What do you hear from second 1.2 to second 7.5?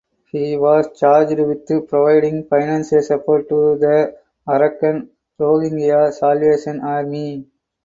with providing financial support to the Arakan Rohingya Salvation Army.